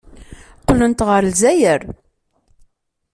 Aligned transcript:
Qqlent 0.61 1.05
ɣer 1.07 1.21
Lezzayer. 1.23 1.81